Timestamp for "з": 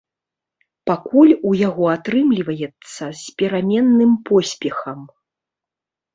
3.21-3.37